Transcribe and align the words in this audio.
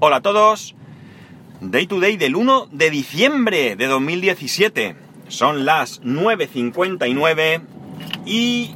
Hola 0.00 0.16
a 0.16 0.22
todos. 0.22 0.74
Day 1.60 1.86
to 1.86 2.00
day 2.00 2.16
del 2.16 2.34
1 2.34 2.68
de 2.72 2.90
diciembre 2.90 3.76
de 3.76 3.86
2017. 3.86 4.96
Son 5.28 5.64
las 5.64 6.02
9.59 6.02 7.62
y... 8.26 8.74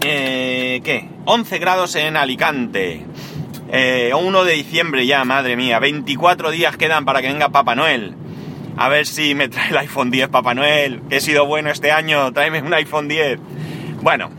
Eh, 0.00 0.80
¿Qué? 0.82 1.10
11 1.26 1.58
grados 1.58 1.94
en 1.94 2.16
Alicante. 2.16 3.04
Eh, 3.70 4.12
1 4.18 4.44
de 4.44 4.52
diciembre 4.54 5.06
ya, 5.06 5.24
madre 5.24 5.56
mía. 5.56 5.78
24 5.78 6.50
días 6.50 6.78
quedan 6.78 7.04
para 7.04 7.20
que 7.20 7.28
venga 7.28 7.50
Papá 7.50 7.74
Noel. 7.74 8.14
A 8.78 8.88
ver 8.88 9.06
si 9.06 9.34
me 9.34 9.48
trae 9.48 9.70
el 9.70 9.76
iPhone 9.76 10.10
10 10.10 10.30
Papá 10.30 10.54
Noel. 10.54 11.02
He 11.10 11.20
sido 11.20 11.44
bueno 11.44 11.70
este 11.70 11.92
año. 11.92 12.32
Tráeme 12.32 12.62
un 12.62 12.72
iPhone 12.72 13.08
10. 13.08 13.38
Bueno, 14.00 14.30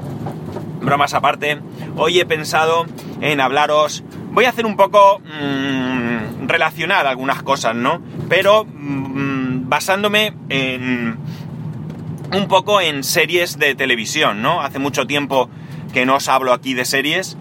bromas 0.82 1.14
aparte. 1.14 1.60
Hoy 1.96 2.20
he 2.20 2.26
pensado 2.26 2.88
en 3.22 3.40
hablaros... 3.40 4.04
Voy 4.38 4.46
a 4.46 4.50
hacer 4.50 4.68
un 4.68 4.78
poco... 4.78 5.20
Mmm, 5.20 6.48
relacionar 6.48 7.08
algunas 7.08 7.42
cosas, 7.42 7.74
¿no? 7.74 8.04
Pero 8.30 8.66
mmm, 8.66 9.68
basándome 9.68 10.32
en... 10.50 11.18
Un 12.32 12.48
poco 12.48 12.80
en 12.80 13.04
series 13.04 13.58
de 13.58 13.74
televisión, 13.74 14.44
¿no? 14.44 14.62
Hace 14.62 14.78
mucho 14.78 15.08
tiempo 15.08 15.50
que 15.92 16.06
no 16.06 16.18
os 16.18 16.28
hablo 16.28 16.54
aquí 16.54 16.76
de 16.76 16.86
series, 16.86 17.36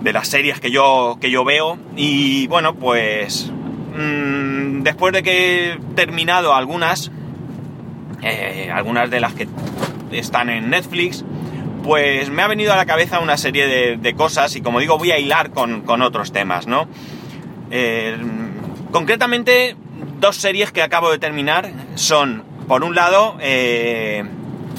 de 0.00 0.12
las 0.12 0.28
series 0.28 0.60
que 0.60 0.70
yo, 0.70 1.18
que 1.20 1.28
yo 1.32 1.44
veo. 1.44 1.76
Y 1.96 2.46
bueno, 2.46 2.76
pues... 2.76 3.50
Mmm, 3.98 4.84
después 4.84 5.12
de 5.12 5.24
que 5.24 5.72
he 5.72 5.78
terminado 5.96 6.54
algunas, 6.54 7.10
eh, 8.22 8.70
algunas 8.72 9.10
de 9.10 9.18
las 9.18 9.34
que 9.34 9.48
están 10.12 10.50
en 10.50 10.70
Netflix, 10.70 11.24
pues 11.82 12.30
me 12.30 12.42
ha 12.42 12.48
venido 12.48 12.72
a 12.72 12.76
la 12.76 12.86
cabeza 12.86 13.20
una 13.20 13.36
serie 13.36 13.96
de, 13.96 14.14
cosas 14.14 14.54
y 14.56 14.60
como 14.60 14.78
digo 14.80 14.98
voy 14.98 15.10
a 15.10 15.18
hilar 15.18 15.50
con, 15.50 15.82
con 15.82 16.02
otros 16.02 16.32
temas, 16.32 16.66
¿no? 16.66 16.86
Eh, 17.70 18.16
concretamente, 18.90 19.76
dos 20.20 20.36
series 20.36 20.72
que 20.72 20.82
acabo 20.82 21.10
de 21.10 21.18
terminar 21.18 21.70
son, 21.94 22.44
por 22.68 22.84
un 22.84 22.94
lado, 22.94 23.36
eh, 23.40 24.22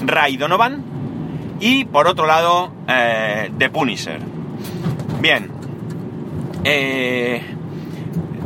Ray 0.06 0.38
Donovan 0.38 0.84
y 1.60 1.86
por 1.86 2.08
otro 2.08 2.26
lado, 2.28 2.72
eh, 2.88 3.52
The 3.58 3.70
Punisher. 3.70 4.20
Bien, 5.20 5.50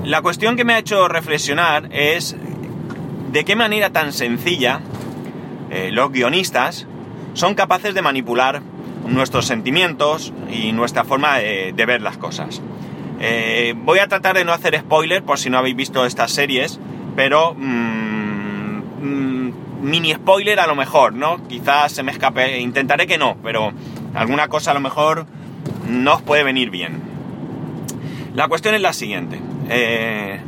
la 0.06 0.22
cuestión 0.22 0.56
que 0.56 0.64
me 0.64 0.74
ha 0.74 0.80
hecho 0.80 1.08
reflexionar 1.08 1.90
es 1.92 2.36
de 3.32 3.44
qué 3.44 3.56
manera 3.56 3.92
tan 3.92 4.14
sencilla 4.14 4.80
los 5.92 6.12
guionistas 6.12 6.88
son 7.38 7.54
capaces 7.54 7.94
de 7.94 8.02
manipular 8.02 8.62
nuestros 9.08 9.46
sentimientos 9.46 10.34
y 10.52 10.72
nuestra 10.72 11.04
forma 11.04 11.38
de, 11.38 11.72
de 11.72 11.86
ver 11.86 12.02
las 12.02 12.18
cosas. 12.18 12.62
Eh, 13.20 13.76
voy 13.78 14.00
a 14.00 14.08
tratar 14.08 14.36
de 14.36 14.44
no 14.44 14.54
hacer 14.54 14.78
spoiler 14.80 15.22
por 15.24 15.38
si 15.38 15.52
no 15.52 15.60
habéis 15.60 15.76
visto 15.76 16.04
estas 16.06 16.32
series, 16.32 16.80
pero 17.16 17.54
mmm, 17.54 18.82
mmm, 19.02 19.52
mini 19.84 20.14
spoiler 20.16 20.60
a 20.60 20.66
lo 20.66 20.76
mejor, 20.76 21.14
¿no? 21.14 21.48
Quizás 21.48 21.92
se 21.92 22.02
me 22.02 22.12
escape, 22.12 22.60
intentaré 22.60 23.06
que 23.06 23.20
no, 23.20 23.38
pero 23.44 23.72
alguna 24.16 24.48
cosa 24.48 24.72
a 24.72 24.74
lo 24.74 24.80
mejor 24.80 25.28
no 25.88 26.16
os 26.16 26.22
puede 26.24 26.44
venir 26.44 26.72
bien. 26.72 27.00
La 28.34 28.48
cuestión 28.48 28.74
es 28.74 28.82
la 28.82 28.94
siguiente. 28.94 29.40
Eh, 29.70 30.40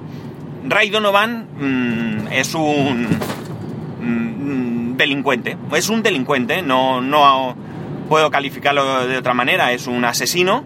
Ray 0.67 0.89
Donovan 0.89 1.47
mmm, 1.59 2.27
es 2.31 2.55
un 2.55 3.07
delincuente. 4.99 5.57
Es 5.73 5.89
un 5.89 6.03
delincuente, 6.03 6.61
no, 6.61 7.01
no 7.01 7.55
puedo 8.07 8.29
calificarlo 8.29 9.07
de 9.07 9.17
otra 9.17 9.33
manera. 9.33 9.71
Es 9.71 9.87
un 9.87 10.05
asesino, 10.05 10.63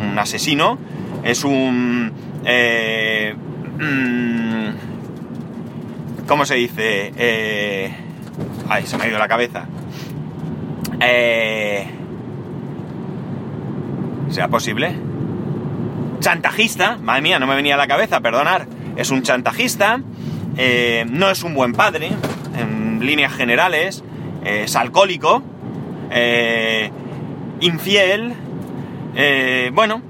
un 0.00 0.18
asesino, 0.18 0.78
es 1.22 1.44
un... 1.44 2.12
Eh, 2.46 3.34
mmm, 3.78 4.68
¿Cómo 6.26 6.46
se 6.46 6.54
dice? 6.54 7.12
Eh, 7.16 7.92
ay, 8.70 8.86
se 8.86 8.96
me 8.96 9.04
ha 9.04 9.08
ido 9.08 9.18
la 9.18 9.28
cabeza. 9.28 9.66
Eh, 11.00 11.86
¿Será 14.30 14.48
posible? 14.48 14.94
Chantajista, 16.20 16.96
madre 16.96 17.22
mía, 17.22 17.38
no 17.38 17.46
me 17.46 17.54
venía 17.56 17.74
a 17.74 17.76
la 17.76 17.86
cabeza, 17.88 18.20
perdonar. 18.20 18.66
Es 18.96 19.10
un 19.10 19.22
chantajista, 19.22 20.00
eh, 20.56 21.04
no 21.10 21.30
es 21.30 21.42
un 21.42 21.54
buen 21.54 21.72
padre, 21.72 22.12
líneas 23.02 23.32
generales, 23.32 24.02
eh, 24.44 24.62
es 24.64 24.76
alcohólico, 24.76 25.42
eh, 26.10 26.90
infiel, 27.60 28.34
eh, 29.14 29.70
bueno, 29.72 30.02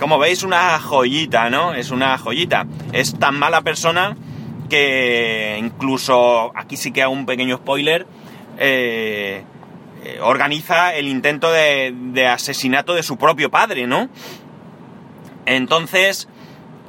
como 0.00 0.18
veis 0.18 0.42
una 0.42 0.80
joyita, 0.80 1.48
¿no? 1.48 1.74
Es 1.74 1.92
una 1.92 2.18
joyita. 2.18 2.66
Es 2.92 3.16
tan 3.18 3.38
mala 3.38 3.62
persona 3.62 4.16
que 4.68 5.56
incluso, 5.60 6.50
aquí 6.56 6.76
sí 6.76 6.90
que 6.90 7.04
hago 7.04 7.12
un 7.12 7.24
pequeño 7.24 7.58
spoiler, 7.58 8.04
organiza 10.22 10.94
el 10.96 11.06
intento 11.06 11.52
de, 11.52 12.26
asesinato 12.26 12.94
de 12.94 13.04
su 13.04 13.16
propio 13.16 13.48
padre, 13.48 13.86
¿no? 13.86 14.08
Entonces, 15.46 16.28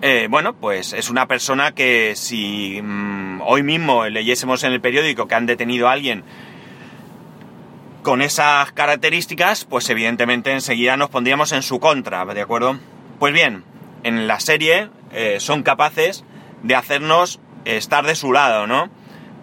eh, 0.01 0.27
bueno, 0.29 0.53
pues 0.53 0.93
es 0.93 1.09
una 1.09 1.27
persona 1.27 1.73
que 1.73 2.15
si 2.15 2.81
mmm, 2.81 3.41
hoy 3.41 3.63
mismo 3.63 4.05
leyésemos 4.05 4.63
en 4.63 4.73
el 4.73 4.81
periódico 4.81 5.27
que 5.27 5.35
han 5.35 5.45
detenido 5.45 5.87
a 5.87 5.91
alguien 5.93 6.23
con 8.01 8.21
esas 8.21 8.71
características, 8.71 9.65
pues 9.65 9.89
evidentemente 9.89 10.51
enseguida 10.51 10.97
nos 10.97 11.09
pondríamos 11.09 11.51
en 11.51 11.61
su 11.61 11.79
contra, 11.79 12.25
¿de 12.25 12.41
acuerdo? 12.41 12.79
Pues 13.19 13.33
bien, 13.33 13.63
en 14.03 14.27
la 14.27 14.39
serie 14.39 14.89
eh, 15.11 15.37
son 15.39 15.61
capaces 15.63 16.23
de 16.63 16.75
hacernos 16.75 17.39
estar 17.65 18.05
de 18.05 18.15
su 18.15 18.33
lado, 18.33 18.65
¿no? 18.65 18.89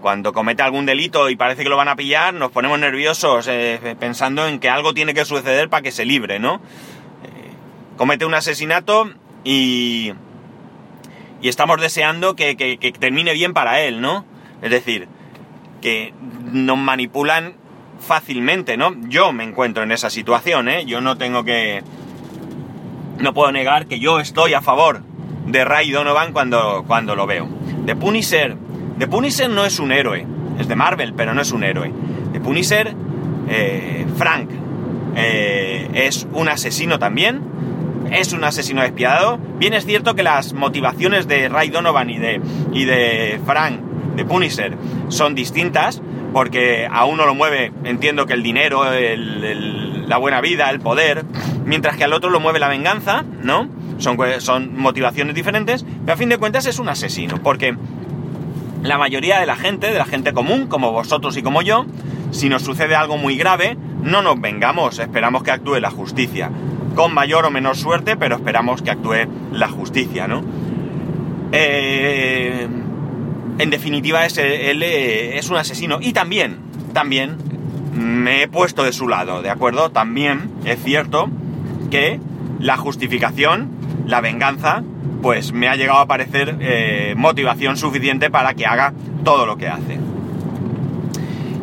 Cuando 0.00 0.32
comete 0.32 0.62
algún 0.62 0.86
delito 0.86 1.28
y 1.28 1.36
parece 1.36 1.62
que 1.62 1.68
lo 1.68 1.76
van 1.76 1.88
a 1.88 1.96
pillar, 1.96 2.34
nos 2.34 2.50
ponemos 2.50 2.78
nerviosos 2.78 3.46
eh, 3.48 3.96
pensando 3.98 4.46
en 4.46 4.58
que 4.58 4.68
algo 4.68 4.94
tiene 4.94 5.14
que 5.14 5.24
suceder 5.24 5.68
para 5.68 5.82
que 5.82 5.90
se 5.92 6.04
libre, 6.04 6.38
¿no? 6.38 6.56
Eh, 6.56 7.50
comete 7.96 8.24
un 8.24 8.34
asesinato 8.34 9.10
y, 9.44 10.12
y 11.40 11.48
estamos 11.48 11.80
deseando 11.80 12.34
que, 12.34 12.56
que, 12.56 12.92
termine 12.92 13.32
bien 13.32 13.54
para 13.54 13.80
él, 13.80 14.00
¿no? 14.00 14.24
Es 14.62 14.70
decir, 14.70 15.08
que 15.80 16.12
nos 16.52 16.78
manipulan 16.78 17.54
fácilmente, 18.00 18.76
¿no? 18.76 18.94
Yo 19.08 19.32
me 19.32 19.44
encuentro 19.44 19.82
en 19.82 19.92
esa 19.92 20.10
situación, 20.10 20.68
¿eh? 20.68 20.84
Yo 20.84 21.00
no 21.00 21.16
tengo 21.16 21.44
que... 21.44 21.82
No 23.18 23.34
puedo 23.34 23.50
negar 23.52 23.86
que 23.86 23.98
yo 23.98 24.20
estoy 24.20 24.54
a 24.54 24.60
favor 24.60 25.02
de 25.46 25.64
Ray 25.64 25.90
Donovan 25.90 26.32
cuando, 26.32 26.84
cuando 26.86 27.14
lo 27.16 27.26
veo. 27.26 27.48
De 27.84 27.96
Punisher... 27.96 28.56
De 28.96 29.06
Punisher 29.06 29.48
no 29.48 29.64
es 29.64 29.78
un 29.78 29.92
héroe. 29.92 30.26
Es 30.58 30.66
de 30.66 30.74
Marvel, 30.74 31.14
pero 31.14 31.34
no 31.34 31.42
es 31.42 31.52
un 31.52 31.64
héroe. 31.64 31.92
De 32.32 32.40
Punisher... 32.40 32.94
Eh, 33.50 34.06
Frank 34.16 34.50
eh, 35.16 35.88
es 35.94 36.26
un 36.32 36.48
asesino 36.48 36.98
también. 36.98 37.40
Es 38.10 38.32
un 38.32 38.44
asesino 38.44 38.82
despiadado. 38.82 39.38
Bien 39.58 39.74
es 39.74 39.84
cierto 39.84 40.14
que 40.14 40.22
las 40.22 40.52
motivaciones 40.52 41.28
de 41.28 41.48
Ray 41.48 41.70
Donovan 41.70 42.10
y 42.10 42.18
de, 42.18 42.40
y 42.72 42.84
de 42.84 43.40
Frank, 43.44 43.80
de 44.16 44.24
Punisher, 44.24 44.76
son 45.08 45.34
distintas 45.34 46.02
porque 46.32 46.88
a 46.90 47.04
uno 47.04 47.26
lo 47.26 47.34
mueve, 47.34 47.72
entiendo 47.84 48.26
que 48.26 48.34
el 48.34 48.42
dinero, 48.42 48.82
la 48.84 50.16
buena 50.18 50.40
vida, 50.40 50.70
el 50.70 50.80
poder, 50.80 51.24
mientras 51.64 51.96
que 51.96 52.04
al 52.04 52.12
otro 52.12 52.30
lo 52.30 52.40
mueve 52.40 52.58
la 52.58 52.68
venganza, 52.68 53.24
¿no? 53.42 53.68
Son, 53.98 54.18
son 54.38 54.78
motivaciones 54.78 55.34
diferentes, 55.34 55.84
pero 56.04 56.12
a 56.12 56.16
fin 56.16 56.28
de 56.28 56.38
cuentas 56.38 56.66
es 56.66 56.78
un 56.78 56.88
asesino, 56.88 57.42
porque 57.42 57.76
la 58.82 58.98
mayoría 58.98 59.40
de 59.40 59.46
la 59.46 59.56
gente, 59.56 59.88
de 59.88 59.98
la 59.98 60.04
gente 60.04 60.32
común, 60.32 60.66
como 60.66 60.92
vosotros 60.92 61.36
y 61.36 61.42
como 61.42 61.62
yo, 61.62 61.86
si 62.30 62.48
nos 62.48 62.62
sucede 62.62 62.94
algo 62.94 63.16
muy 63.16 63.36
grave, 63.36 63.76
no 64.02 64.22
nos 64.22 64.40
vengamos, 64.40 64.98
esperamos 64.98 65.42
que 65.42 65.50
actúe 65.50 65.80
la 65.80 65.90
justicia. 65.90 66.50
Con 66.98 67.14
mayor 67.14 67.46
o 67.46 67.50
menor 67.50 67.76
suerte, 67.76 68.16
pero 68.16 68.34
esperamos 68.34 68.82
que 68.82 68.90
actúe 68.90 69.28
la 69.52 69.68
justicia, 69.68 70.26
¿no? 70.26 70.42
Eh 71.52 72.66
en 73.58 73.70
definitiva 73.70 74.24
es, 74.24 74.38
él 74.38 74.82
es 74.82 75.50
un 75.50 75.56
asesino. 75.56 75.98
Y 76.00 76.12
también, 76.12 76.58
también 76.92 77.36
me 77.92 78.42
he 78.42 78.48
puesto 78.48 78.84
de 78.84 78.92
su 78.92 79.08
lado, 79.08 79.42
¿de 79.42 79.50
acuerdo? 79.50 79.90
También 79.90 80.50
es 80.64 80.82
cierto 80.82 81.28
que 81.90 82.20
la 82.60 82.76
justificación, 82.76 83.70
la 84.06 84.20
venganza, 84.20 84.82
pues 85.22 85.52
me 85.52 85.68
ha 85.68 85.74
llegado 85.74 85.98
a 85.98 86.06
parecer 86.06 86.56
eh, 86.60 87.14
motivación 87.16 87.76
suficiente 87.76 88.30
para 88.30 88.54
que 88.54 88.66
haga 88.66 88.92
todo 89.24 89.46
lo 89.46 89.56
que 89.56 89.68
hace. 89.68 89.98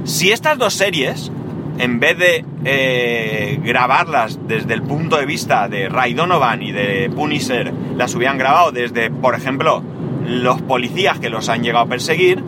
Si 0.04 0.32
estas 0.32 0.58
dos 0.58 0.74
series, 0.74 1.32
en 1.78 2.00
vez 2.00 2.18
de 2.18 2.46
eh, 2.64 3.60
grabarlas 3.64 4.40
desde 4.48 4.74
el 4.74 4.82
punto 4.82 5.18
de 5.18 5.26
vista 5.26 5.68
de 5.68 5.90
Ray 5.90 6.14
Donovan 6.14 6.62
y 6.62 6.72
de 6.72 7.10
Punisher, 7.14 7.74
las 7.96 8.16
hubieran 8.16 8.38
grabado 8.38 8.72
desde, 8.72 9.10
por 9.10 9.36
ejemplo, 9.36 9.84
los 10.26 10.62
policías 10.62 11.20
que 11.20 11.30
los 11.30 11.50
han 11.50 11.64
llegado 11.64 11.86
a 11.86 11.90
perseguir, 11.90 12.44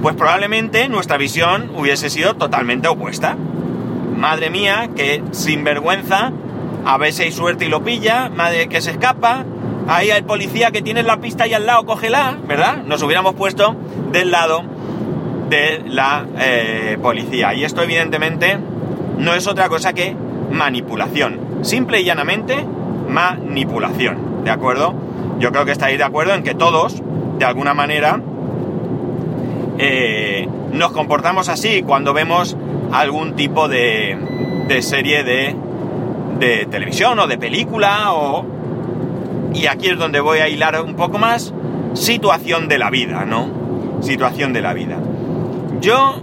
pues 0.00 0.16
probablemente 0.16 0.88
nuestra 0.88 1.16
visión 1.16 1.70
hubiese 1.76 2.10
sido 2.10 2.34
totalmente 2.34 2.88
opuesta. 2.88 3.36
Madre 4.16 4.50
mía, 4.50 4.90
que 4.96 5.22
sin 5.32 5.64
vergüenza, 5.64 6.32
a 6.84 6.98
veces 6.98 7.26
hay 7.26 7.32
suerte 7.32 7.66
y 7.66 7.68
lo 7.68 7.84
pilla, 7.84 8.28
madre 8.28 8.68
que 8.68 8.80
se 8.80 8.92
escapa, 8.92 9.44
ahí 9.88 10.10
hay 10.10 10.22
policía 10.22 10.70
que 10.70 10.82
tiene 10.82 11.02
la 11.02 11.20
pista 11.20 11.44
ahí 11.44 11.54
al 11.54 11.66
lado, 11.66 11.84
cógela, 11.84 12.36
¿verdad? 12.48 12.82
Nos 12.84 13.02
hubiéramos 13.02 13.34
puesto 13.34 13.76
del 14.10 14.30
lado 14.30 14.64
de 15.52 15.82
la 15.86 16.24
eh, 16.38 16.96
policía. 17.02 17.52
Y 17.52 17.64
esto 17.64 17.82
evidentemente 17.82 18.56
no 19.18 19.34
es 19.34 19.46
otra 19.46 19.68
cosa 19.68 19.92
que 19.92 20.16
manipulación. 20.50 21.38
Simple 21.60 22.00
y 22.00 22.04
llanamente 22.04 22.56
manipulación. 23.08 24.44
¿De 24.44 24.50
acuerdo? 24.50 24.94
Yo 25.38 25.52
creo 25.52 25.66
que 25.66 25.72
estáis 25.72 25.98
de 25.98 26.04
acuerdo 26.04 26.32
en 26.34 26.42
que 26.42 26.54
todos, 26.54 27.02
de 27.38 27.44
alguna 27.44 27.74
manera, 27.74 28.18
eh, 29.78 30.48
nos 30.72 30.92
comportamos 30.92 31.50
así 31.50 31.82
cuando 31.82 32.14
vemos 32.14 32.56
algún 32.90 33.36
tipo 33.36 33.68
de, 33.68 34.16
de 34.68 34.82
serie 34.82 35.22
de, 35.22 35.54
de 36.38 36.66
televisión 36.70 37.18
o 37.18 37.26
de 37.26 37.36
película 37.36 38.14
o... 38.14 38.46
Y 39.52 39.66
aquí 39.66 39.88
es 39.88 39.98
donde 39.98 40.20
voy 40.20 40.38
a 40.38 40.48
hilar 40.48 40.80
un 40.80 40.96
poco 40.96 41.18
más 41.18 41.52
situación 41.92 42.68
de 42.68 42.78
la 42.78 42.88
vida, 42.88 43.26
¿no? 43.26 44.00
Situación 44.00 44.54
de 44.54 44.62
la 44.62 44.72
vida. 44.72 44.96
Yo 45.82 46.14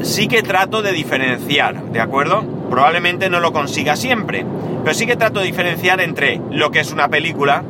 sí 0.00 0.26
que 0.26 0.42
trato 0.42 0.80
de 0.80 0.92
diferenciar, 0.92 1.92
¿de 1.92 2.00
acuerdo? 2.00 2.42
Probablemente 2.70 3.28
no 3.28 3.40
lo 3.40 3.52
consiga 3.52 3.94
siempre, 3.94 4.46
pero 4.82 4.94
sí 4.94 5.06
que 5.06 5.16
trato 5.16 5.40
de 5.40 5.46
diferenciar 5.46 6.00
entre 6.00 6.40
lo 6.50 6.70
que 6.70 6.80
es 6.80 6.92
una 6.92 7.08
película, 7.08 7.62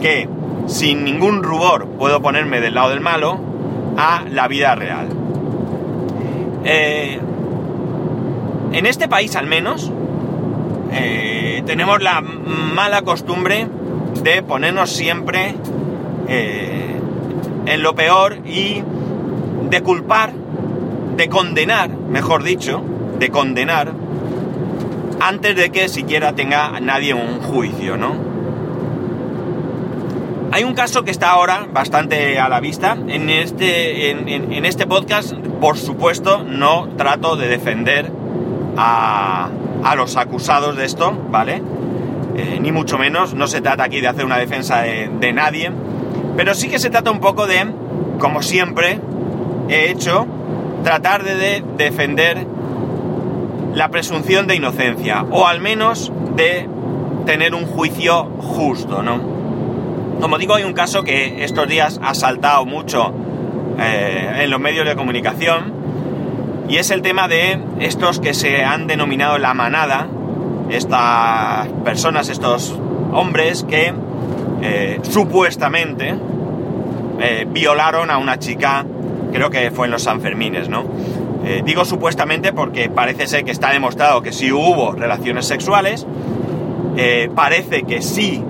que 0.00 0.28
sin 0.68 1.02
ningún 1.02 1.42
rubor 1.42 1.88
puedo 1.98 2.22
ponerme 2.22 2.60
del 2.60 2.74
lado 2.74 2.90
del 2.90 3.00
malo, 3.00 3.40
a 3.96 4.22
la 4.30 4.46
vida 4.46 4.76
real. 4.76 5.08
Eh, 6.64 7.18
en 8.72 8.86
este 8.86 9.08
país 9.08 9.34
al 9.34 9.48
menos, 9.48 9.90
eh, 10.92 11.64
tenemos 11.66 12.00
la 12.00 12.20
mala 12.20 13.02
costumbre 13.02 13.66
de 14.22 14.44
ponernos 14.44 14.90
siempre 14.90 15.56
eh, 16.28 17.00
en 17.66 17.82
lo 17.82 17.96
peor 17.96 18.38
y 18.46 18.82
de 19.74 19.82
culpar, 19.82 20.32
de 21.16 21.28
condenar, 21.28 21.90
mejor 21.90 22.44
dicho, 22.44 22.80
de 23.18 23.28
condenar, 23.30 23.90
antes 25.20 25.56
de 25.56 25.70
que 25.70 25.88
siquiera 25.88 26.32
tenga 26.32 26.78
nadie 26.78 27.12
un 27.12 27.40
juicio, 27.40 27.96
¿no? 27.96 28.14
Hay 30.52 30.62
un 30.62 30.74
caso 30.74 31.02
que 31.02 31.10
está 31.10 31.30
ahora 31.30 31.66
bastante 31.72 32.38
a 32.38 32.48
la 32.48 32.60
vista. 32.60 32.96
En 33.08 33.28
este, 33.28 34.10
en, 34.10 34.64
este 34.64 34.86
podcast, 34.86 35.34
por 35.60 35.76
supuesto, 35.76 36.44
no 36.44 36.90
trato 36.96 37.34
de 37.34 37.48
defender 37.48 38.12
a, 38.76 39.50
los 39.96 40.16
acusados 40.16 40.76
de 40.76 40.84
esto, 40.84 41.18
¿vale? 41.32 41.62
Eh, 42.36 42.60
ni 42.60 42.70
mucho 42.70 42.96
menos, 42.96 43.34
no 43.34 43.48
se 43.48 43.60
trata 43.60 43.82
aquí 43.82 44.00
de 44.00 44.06
hacer 44.06 44.24
una 44.24 44.38
defensa 44.38 44.82
de, 44.82 45.32
nadie, 45.32 45.72
pero 46.36 46.54
sí 46.54 46.68
que 46.68 46.78
se 46.78 46.90
trata 46.90 47.10
un 47.10 47.18
poco 47.18 47.48
de, 47.48 47.66
como 48.20 48.40
siempre 48.40 49.00
he 49.68 49.90
hecho, 49.90 50.26
tratar 50.82 51.24
de 51.24 51.62
defender 51.76 52.46
la 53.74 53.88
presunción 53.88 54.46
de 54.46 54.56
inocencia, 54.56 55.24
o 55.30 55.46
al 55.46 55.60
menos 55.60 56.12
de 56.36 56.68
tener 57.26 57.54
un 57.54 57.66
juicio 57.66 58.24
justo, 58.38 59.02
¿no? 59.02 59.34
Como 60.20 60.38
digo, 60.38 60.54
hay 60.54 60.64
un 60.64 60.72
caso 60.72 61.02
que 61.02 61.44
estos 61.44 61.68
días 61.68 62.00
ha 62.02 62.14
saltado 62.14 62.64
mucho 62.64 63.12
eh, 63.78 64.40
en 64.42 64.50
los 64.50 64.60
medios 64.60 64.86
de 64.86 64.94
comunicación 64.94 65.72
y 66.68 66.76
es 66.76 66.90
el 66.90 67.02
tema 67.02 67.28
de 67.28 67.58
estos 67.80 68.20
que 68.20 68.32
se 68.32 68.64
han 68.64 68.86
denominado 68.86 69.38
la 69.38 69.52
manada, 69.52 70.06
estas 70.70 71.68
personas, 71.84 72.28
estos 72.28 72.78
hombres 73.12 73.64
que 73.68 73.92
eh, 74.62 75.00
supuestamente 75.02 76.14
eh, 77.20 77.46
violaron 77.48 78.10
a 78.10 78.18
una 78.18 78.38
chica, 78.38 78.84
creo 79.34 79.50
que 79.50 79.70
fue 79.70 79.86
en 79.86 79.92
los 79.92 80.04
Sanfermines, 80.04 80.68
¿no? 80.68 80.84
digo 81.62 81.84
supuestamente 81.84 82.54
porque 82.54 82.88
parece 82.88 83.26
ser 83.26 83.44
que 83.44 83.50
está 83.50 83.70
demostrado 83.70 84.22
que 84.22 84.32
sí 84.32 84.50
hubo 84.50 84.92
relaciones 84.92 85.44
sexuales, 85.44 86.06
parece 87.34 87.82
que 87.82 88.00
sí 88.00 88.42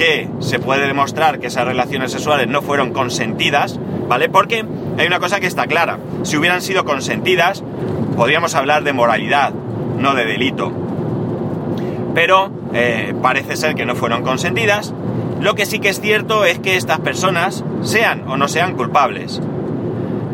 que 0.00 0.28
se 0.38 0.58
puede 0.58 0.86
demostrar 0.86 1.40
que 1.40 1.48
esas 1.48 1.66
relaciones 1.66 2.12
sexuales 2.12 2.48
no 2.48 2.62
fueron 2.62 2.92
consentidas, 2.92 3.78
¿vale? 4.08 4.30
Porque 4.30 4.64
hay 4.98 5.06
una 5.06 5.20
cosa 5.20 5.40
que 5.40 5.46
está 5.46 5.66
clara. 5.66 5.98
Si 6.22 6.38
hubieran 6.38 6.62
sido 6.62 6.86
consentidas, 6.86 7.62
podríamos 8.16 8.54
hablar 8.54 8.82
de 8.82 8.94
moralidad, 8.94 9.52
no 9.98 10.14
de 10.14 10.24
delito. 10.24 10.72
Pero 12.14 12.50
eh, 12.72 13.14
parece 13.22 13.56
ser 13.56 13.74
que 13.74 13.84
no 13.84 13.94
fueron 13.94 14.22
consentidas. 14.22 14.94
Lo 15.40 15.54
que 15.54 15.66
sí 15.66 15.80
que 15.80 15.90
es 15.90 16.00
cierto 16.00 16.44
es 16.44 16.58
que 16.58 16.76
estas 16.76 17.00
personas, 17.00 17.62
sean 17.82 18.26
o 18.26 18.36
no 18.36 18.48
sean 18.48 18.76
culpables, 18.76 19.40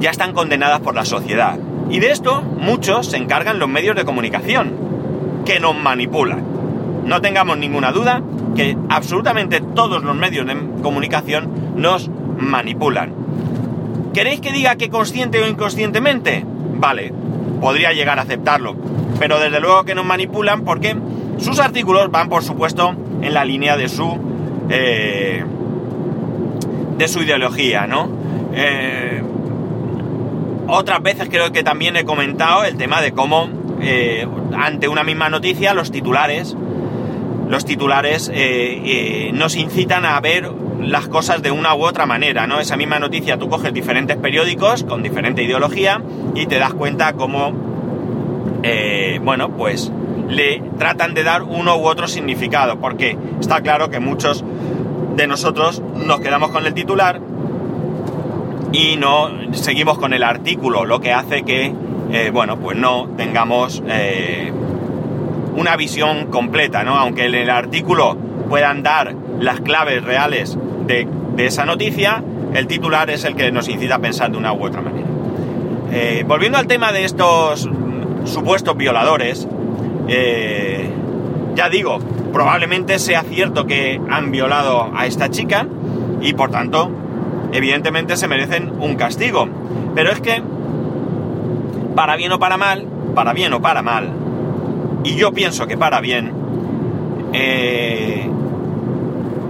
ya 0.01 0.11
están 0.11 0.33
condenadas 0.33 0.81
por 0.81 0.95
la 0.95 1.05
sociedad. 1.05 1.59
Y 1.91 2.01
de 2.01 2.11
esto 2.11 2.43
muchos 2.43 3.07
se 3.09 3.17
encargan 3.17 3.59
los 3.59 3.69
medios 3.69 3.97
de 3.97 4.05
comunicación, 4.05 4.73
que 5.45 5.61
nos 5.61 5.77
manipulan. 5.77 6.43
No 7.05 7.21
tengamos 7.21 7.57
ninguna 7.57 7.93
duda 7.93 8.23
que 8.57 8.77
absolutamente 8.89 9.61
todos 9.61 10.03
los 10.03 10.17
medios 10.17 10.47
de 10.47 10.57
comunicación 10.83 11.49
nos 11.77 12.11
manipulan. 12.39 13.13
¿Queréis 14.13 14.41
que 14.41 14.53
diga 14.53 14.77
que 14.77 14.89
consciente 14.89 15.41
o 15.43 15.47
inconscientemente? 15.47 16.45
Vale, 16.79 17.13
podría 17.61 17.93
llegar 17.93 18.19
a 18.19 18.23
aceptarlo, 18.23 18.75
pero 19.19 19.39
desde 19.39 19.61
luego 19.61 19.85
que 19.85 19.95
nos 19.95 20.05
manipulan 20.05 20.65
porque 20.65 20.97
sus 21.39 21.61
artículos 21.61 22.11
van, 22.11 22.29
por 22.29 22.43
supuesto, 22.43 22.95
en 23.23 23.35
la 23.35 23.45
línea 23.45 23.77
de 23.77 23.89
su 23.89 24.19
eh, 24.69 25.45
de 26.99 27.09
su 27.09 27.23
ideología, 27.23 27.87
¿no? 27.87 28.09
Eh, 28.55 29.16
otras 30.69 31.03
veces 31.03 31.29
creo 31.29 31.53
que 31.53 31.63
también 31.63 31.97
he 31.97 32.05
comentado 32.05 32.65
el 32.65 32.77
tema 32.77 33.01
de 33.01 33.13
cómo 33.13 33.49
eh, 33.81 34.27
ante 34.57 34.89
una 34.89 35.05
misma 35.05 35.29
noticia 35.29 35.75
los 35.75 35.91
titulares 35.91 36.57
los 37.49 37.65
titulares 37.65 38.29
eh, 38.29 38.35
eh, 38.37 39.31
nos 39.33 39.55
incitan 39.55 40.05
a 40.05 40.21
ver 40.21 40.51
las 40.81 41.09
cosas 41.09 41.43
de 41.43 41.51
una 41.51 41.75
u 41.75 41.85
otra 41.85 42.05
manera, 42.05 42.47
¿no? 42.47 42.61
Esa 42.61 42.77
misma 42.77 42.99
noticia 42.99 43.39
tú 43.39 43.49
coges 43.49 43.73
diferentes 43.73 44.17
periódicos 44.17 44.83
con 44.83 45.03
diferente 45.03 45.43
ideología 45.43 46.03
y 46.35 46.47
te 46.47 46.59
das 46.59 46.75
cuenta 46.75 47.13
cómo, 47.15 47.53
bueno, 49.23 49.51
pues 49.57 49.93
le 50.29 50.61
tratan 50.77 51.15
de 51.15 51.23
dar 51.23 51.45
uno 51.45 51.77
u 51.77 51.87
otro 51.87 52.09
significado, 52.09 52.79
porque 52.81 53.17
está 53.41 53.61
claro 53.63 53.91
que 53.91 54.01
muchos 54.01 54.45
de 55.17 55.27
nosotros 55.27 55.83
nos 55.95 56.21
quedamos 56.21 56.51
con 56.51 56.67
el 56.67 56.75
titular 56.75 57.21
y 58.73 58.97
no 58.97 59.31
seguimos 59.53 59.99
con 59.99 60.13
el 60.13 60.23
artículo, 60.23 60.85
lo 60.85 61.01
que 61.01 61.13
hace 61.13 61.43
que, 61.43 61.73
bueno, 62.33 62.59
pues 62.59 62.77
no 62.77 63.09
tengamos 63.17 63.83
una 65.57 65.77
visión 65.77 66.27
completa, 66.27 66.85
¿no? 66.85 66.97
Aunque 66.97 67.27
en 67.27 67.35
el 67.35 67.51
artículo 67.51 68.17
puedan 68.49 68.83
dar 68.83 69.15
las 69.41 69.61
claves 69.61 70.05
reales 70.05 70.57
de, 70.87 71.09
esa 71.39 71.67
noticia, 71.67 72.23
el 72.55 72.67
titular 72.67 73.11
es 73.11 73.25
el 73.25 73.35
que 73.37 73.51
nos 73.53 73.69
incita 73.69 73.97
a 73.97 73.99
pensar 73.99 74.31
de 74.31 74.39
una 74.39 74.53
u 74.53 74.65
otra 74.65 74.81
manera. 74.81 75.07
Eh, 75.93 76.25
volviendo 76.27 76.59
al 76.59 76.67
tema 76.67 76.93
de 76.93 77.05
estos 77.05 77.69
supuestos 78.25 78.77
violadores, 78.77 79.47
eh, 80.09 80.91
ya 81.55 81.69
digo, 81.69 81.99
probablemente 82.33 82.99
sea 82.99 83.23
cierto 83.23 83.67
que 83.67 84.01
han 84.09 84.31
violado 84.31 84.91
a 84.95 85.07
esta 85.07 85.31
chica 85.31 85.67
y 86.21 86.33
por 86.33 86.51
tanto, 86.51 86.91
evidentemente 87.53 88.17
se 88.17 88.29
merecen 88.29 88.73
un 88.81 88.97
castigo. 88.97 89.49
Pero 89.95 90.11
es 90.11 90.21
que, 90.21 90.43
para 91.95 92.17
bien 92.17 92.33
o 92.33 92.39
para 92.39 92.57
mal, 92.57 92.87
para 93.15 93.33
bien 93.33 93.53
o 93.53 93.61
para 93.63 93.83
mal, 93.83 94.11
y 95.05 95.15
yo 95.17 95.33
pienso 95.33 95.67
que 95.67 95.77
para 95.77 96.01
bien, 96.01 96.33
eh, 97.33 98.29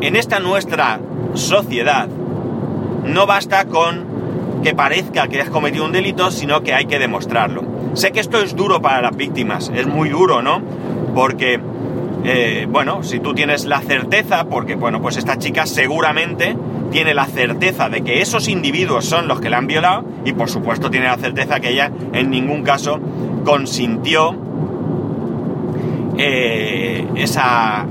en 0.00 0.16
esta 0.16 0.38
nuestra 0.38 1.00
sociedad 1.34 2.08
no 3.04 3.26
basta 3.26 3.64
con 3.66 4.16
que 4.62 4.74
parezca 4.74 5.28
que 5.28 5.40
has 5.40 5.50
cometido 5.50 5.84
un 5.84 5.92
delito, 5.92 6.30
sino 6.30 6.62
que 6.62 6.74
hay 6.74 6.86
que 6.86 6.98
demostrarlo. 6.98 7.62
Sé 7.94 8.12
que 8.12 8.20
esto 8.20 8.38
es 8.38 8.56
duro 8.56 8.82
para 8.82 9.00
las 9.00 9.16
víctimas, 9.16 9.70
es 9.74 9.86
muy 9.86 10.08
duro, 10.08 10.42
¿no? 10.42 10.60
Porque, 11.14 11.60
eh, 12.24 12.66
bueno, 12.68 13.02
si 13.02 13.20
tú 13.20 13.32
tienes 13.32 13.64
la 13.64 13.80
certeza, 13.80 14.46
porque, 14.46 14.74
bueno, 14.74 15.00
pues 15.00 15.16
esta 15.16 15.38
chica 15.38 15.66
seguramente 15.66 16.56
tiene 16.90 17.14
la 17.14 17.26
certeza 17.26 17.88
de 17.88 18.02
que 18.02 18.20
esos 18.20 18.48
individuos 18.48 19.04
son 19.04 19.28
los 19.28 19.40
que 19.40 19.50
la 19.50 19.58
han 19.58 19.66
violado 19.66 20.04
y, 20.24 20.32
por 20.32 20.48
supuesto, 20.48 20.90
tiene 20.90 21.06
la 21.06 21.16
certeza 21.16 21.60
que 21.60 21.70
ella 21.70 21.90
en 22.12 22.30
ningún 22.30 22.62
caso 22.62 23.00
consintió 23.44 24.34
eh, 26.18 27.06
esa, 27.16 27.86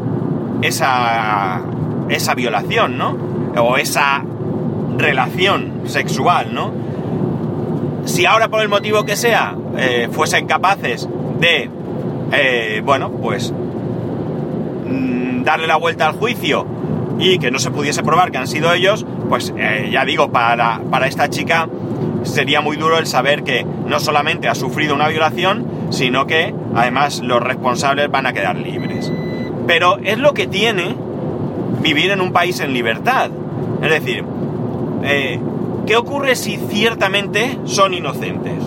esa, 0.62 1.62
esa 2.10 2.36
violación, 2.36 2.98
¿no? 2.98 3.18
O 3.58 3.78
esa 3.78 4.24
relación 4.98 5.84
sexual, 5.86 6.54
¿no? 6.54 6.72
Si 8.06 8.26
ahora 8.26 8.50
por 8.50 8.62
el 8.62 8.70
motivo 8.70 9.04
que 9.04 9.16
sea 9.16 9.56
eh, 9.78 10.10
fuesen 10.12 10.48
capaces 10.48 11.08
de, 11.40 11.70
eh, 12.32 12.82
bueno, 12.84 13.12
pues 13.12 13.52
mm, 14.88 15.44
darle 15.44 15.68
la 15.68 15.76
vuelta 15.76 16.08
al 16.08 16.14
juicio 16.14 16.66
y 17.20 17.40
que 17.40 17.52
no 17.52 17.60
se 17.60 17.72
pudiese 17.72 18.04
probar 18.04 18.32
que 18.32 18.38
han 18.38 18.48
sido 18.48 18.74
ellos, 18.74 19.06
pues 19.30 19.54
eh, 19.58 19.90
ya 19.92 20.06
digo, 20.06 20.32
para, 20.32 20.82
para 20.90 21.08
esta 21.08 21.30
chica 21.30 21.68
sería 22.24 22.62
muy 22.62 22.76
duro 22.78 22.98
el 22.98 23.08
saber 23.08 23.44
que 23.44 23.64
no 23.64 24.00
solamente 24.00 24.48
ha 24.48 24.56
sufrido 24.56 24.96
una 24.96 25.08
violación, 25.08 25.66
sino 25.92 26.28
que 26.28 26.54
además 26.74 27.22
los 27.22 27.42
responsables 27.42 28.10
van 28.10 28.26
a 28.26 28.34
quedar 28.34 28.58
libres. 28.58 29.12
Pero 29.68 29.98
es 30.04 30.18
lo 30.18 30.34
que 30.34 30.48
tiene 30.48 30.96
vivir 31.82 32.12
en 32.12 32.22
un 32.22 32.32
país 32.32 32.60
en 32.60 32.74
libertad. 32.74 33.30
Es 33.82 33.90
decir, 33.90 34.24
eh, 35.04 35.40
¿qué 35.86 35.96
ocurre 35.96 36.36
si 36.36 36.58
ciertamente 36.58 37.60
son 37.66 37.94
inocentes? 37.94 38.64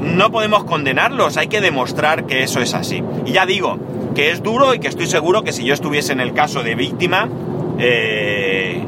No 0.00 0.30
podemos 0.30 0.64
condenarlos, 0.64 1.36
hay 1.36 1.46
que 1.46 1.60
demostrar 1.60 2.26
que 2.26 2.42
eso 2.42 2.60
es 2.60 2.74
así. 2.74 3.02
Y 3.24 3.32
ya 3.32 3.46
digo, 3.46 3.78
que 4.14 4.30
es 4.30 4.42
duro 4.42 4.74
y 4.74 4.78
que 4.78 4.88
estoy 4.88 5.06
seguro 5.06 5.42
que 5.42 5.52
si 5.52 5.64
yo 5.64 5.74
estuviese 5.74 6.12
en 6.12 6.20
el 6.20 6.32
caso 6.32 6.62
de 6.62 6.74
víctima, 6.74 7.28
eh, 7.78 8.84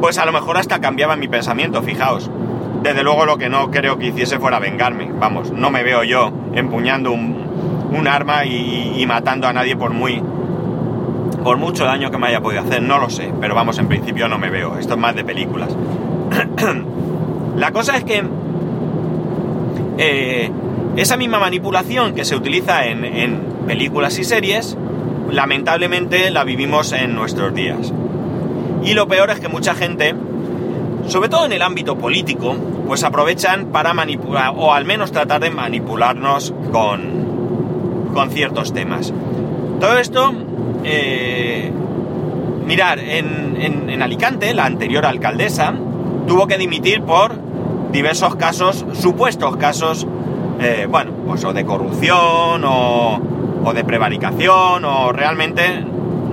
pues 0.00 0.18
a 0.18 0.26
lo 0.26 0.32
mejor 0.32 0.58
hasta 0.58 0.80
cambiaba 0.80 1.16
mi 1.16 1.28
pensamiento, 1.28 1.82
fijaos. 1.82 2.30
Desde 2.82 3.02
luego 3.02 3.24
lo 3.24 3.38
que 3.38 3.48
no 3.48 3.70
creo 3.70 3.98
que 3.98 4.08
hiciese 4.08 4.38
fuera 4.38 4.58
vengarme. 4.58 5.10
Vamos, 5.18 5.50
no 5.50 5.70
me 5.70 5.82
veo 5.82 6.04
yo 6.04 6.32
empuñando 6.54 7.12
un, 7.12 8.06
arma 8.06 8.44
y, 8.44 9.04
matando 9.06 9.46
a 9.46 9.52
nadie 9.52 9.76
por 9.76 9.92
muy... 9.92 10.22
Por 11.42 11.58
mucho 11.58 11.84
daño 11.84 12.10
que 12.10 12.18
me 12.18 12.28
haya 12.28 12.40
podido 12.40 12.62
hacer, 12.62 12.82
no 12.82 12.98
lo 12.98 13.10
sé, 13.10 13.30
pero 13.38 13.54
vamos, 13.54 13.78
en 13.78 13.86
principio 13.86 14.28
no 14.28 14.38
me 14.38 14.48
veo. 14.48 14.78
Esto 14.78 14.94
es 14.94 15.00
más 15.00 15.14
de 15.14 15.24
películas. 15.24 15.76
La 17.56 17.70
cosa 17.70 17.96
es 17.98 18.04
que 18.04 18.24
eh, 19.98 20.50
esa 20.96 21.16
misma 21.16 21.38
manipulación 21.38 22.14
que 22.14 22.24
se 22.24 22.34
utiliza 22.34 22.86
en, 22.86 23.04
en 23.04 23.53
películas 23.66 24.18
y 24.18 24.24
series, 24.24 24.76
lamentablemente 25.30 26.30
la 26.30 26.44
vivimos 26.44 26.92
en 26.92 27.14
nuestros 27.14 27.54
días. 27.54 27.92
Y 28.84 28.94
lo 28.94 29.08
peor 29.08 29.30
es 29.30 29.40
que 29.40 29.48
mucha 29.48 29.74
gente, 29.74 30.14
sobre 31.06 31.28
todo 31.28 31.46
en 31.46 31.52
el 31.52 31.62
ámbito 31.62 31.96
político, 31.96 32.54
pues 32.86 33.02
aprovechan 33.02 33.66
para 33.66 33.94
manipular, 33.94 34.52
o 34.56 34.72
al 34.72 34.84
menos 34.84 35.10
tratar 35.10 35.40
de 35.40 35.50
manipularnos 35.50 36.54
con, 36.70 38.10
con 38.12 38.30
ciertos 38.30 38.72
temas. 38.72 39.12
Todo 39.80 39.98
esto, 39.98 40.32
eh, 40.84 41.72
mirar, 42.66 42.98
en, 42.98 43.56
en, 43.60 44.02
Alicante, 44.02 44.52
la 44.52 44.66
anterior 44.66 45.06
alcaldesa 45.06 45.72
tuvo 46.26 46.46
que 46.46 46.58
dimitir 46.58 47.00
por 47.00 47.34
diversos 47.90 48.36
casos, 48.36 48.84
supuestos 48.92 49.56
casos, 49.56 50.06
eh, 50.60 50.86
bueno, 50.90 51.12
pues 51.26 51.44
o 51.44 51.52
de 51.52 51.64
corrupción 51.64 52.62
o, 52.66 53.33
o 53.64 53.72
de 53.72 53.84
prevaricación 53.84 54.84
o 54.84 55.12
realmente 55.12 55.84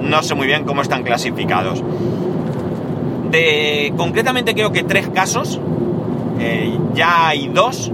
no 0.02 0.22
sé 0.22 0.36
muy 0.36 0.48
bien 0.48 0.66
cómo 0.66 0.82
están 0.82 1.04
clasificados 1.04 1.84
concretamente 3.98 4.54
creo 4.54 4.72
que 4.72 4.84
tres 4.84 5.08
casos, 5.10 5.60
eh, 6.40 6.78
ya 6.94 7.28
hay 7.28 7.48
dos 7.48 7.92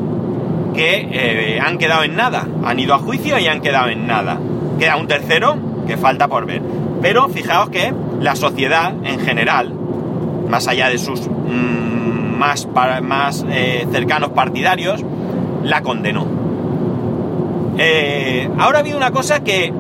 que 0.74 1.08
eh, 1.12 1.60
han 1.60 1.78
quedado 1.78 2.04
en 2.04 2.16
nada, 2.16 2.48
han 2.64 2.80
ido 2.80 2.94
a 2.94 3.00
juicio 3.00 3.38
y 3.40 3.48
han 3.48 3.62
quedado 3.62 3.90
en 3.90 4.08
nada. 4.08 4.40
Queda 4.80 4.98
un 4.98 5.08
tercero 5.08 5.58
que 5.88 5.98
falta 5.98 6.28
por 6.28 6.46
ver. 6.46 6.62
Pero 7.02 7.30
fijaos 7.30 7.70
que 7.70 7.94
la 8.20 8.36
sociedad 8.36 8.94
en 9.04 9.20
general, 9.20 9.74
más 10.48 10.68
allá 10.68 10.90
de 10.90 10.98
sus 10.98 11.28
mm, 11.28 12.38
más, 12.38 12.68
más 13.02 13.46
eh, 13.50 13.88
cercanos 13.92 14.32
partidarios, 14.32 15.04
la 15.64 15.82
condenó. 15.82 16.37
Ahora 18.58 18.78
ha 18.78 18.82
habido 18.82 18.98
una 18.98 19.12
cosa 19.12 19.44
que 19.44 19.72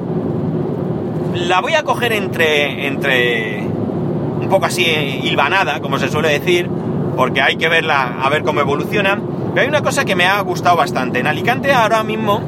la 1.33 1.61
voy 1.61 1.75
a 1.75 1.83
coger 1.83 2.13
entre, 2.13 2.87
entre 2.87 3.61
un 3.61 4.47
poco 4.49 4.65
así 4.65 4.83
hilvanada, 4.83 5.79
como 5.79 5.97
se 5.99 6.09
suele 6.09 6.29
decir, 6.29 6.69
porque 7.15 7.41
hay 7.41 7.55
que 7.57 7.67
verla 7.69 8.17
a 8.21 8.29
ver 8.29 8.43
cómo 8.43 8.61
evoluciona. 8.61 9.19
Pero 9.53 9.61
hay 9.61 9.67
una 9.67 9.81
cosa 9.81 10.05
que 10.05 10.15
me 10.15 10.25
ha 10.25 10.39
gustado 10.41 10.75
bastante. 10.77 11.19
En 11.19 11.27
Alicante 11.27 11.73
ahora 11.73 12.03
mismo 12.03 12.41